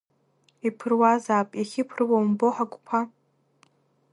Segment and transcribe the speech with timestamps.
[0.67, 2.99] Иԥыруазаап, иахьыԥыруа убома ҳагәқәа?!